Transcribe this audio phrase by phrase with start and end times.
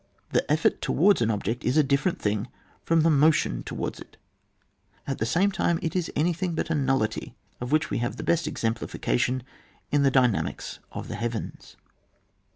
[0.31, 2.47] The effort towards an object is a different thing
[2.83, 4.17] from the mo tion towards it.
[5.05, 8.23] At the same time it is anything but a nullity, of which we have the
[8.23, 9.43] best exemplification
[9.91, 11.77] in the dynamics of the heavens.